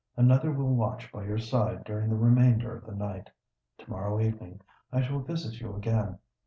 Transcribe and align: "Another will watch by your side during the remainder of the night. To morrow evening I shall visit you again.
"Another 0.17 0.51
will 0.51 0.73
watch 0.73 1.11
by 1.11 1.25
your 1.25 1.37
side 1.37 1.83
during 1.83 2.09
the 2.09 2.15
remainder 2.15 2.75
of 2.75 2.87
the 2.87 2.91
night. 2.95 3.29
To 3.77 3.89
morrow 3.91 4.19
evening 4.19 4.59
I 4.91 5.01
shall 5.03 5.19
visit 5.19 5.59
you 5.61 5.75
again. 5.75 6.17